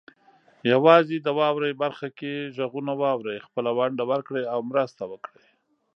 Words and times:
یوازې 0.71 1.17
د 1.21 1.27
"واورئ" 1.39 1.73
برخه 1.83 2.07
کې 2.17 2.33
غږونه 2.57 2.93
واورئ، 3.01 3.37
خپله 3.47 3.69
ونډه 3.77 4.03
ورکړئ 4.11 4.43
او 4.53 4.59
مرسته 4.71 5.03
وکړئ. 5.11 5.43